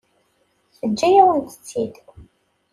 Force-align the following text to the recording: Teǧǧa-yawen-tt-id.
Teǧǧa-yawen-tt-id. 0.77 1.95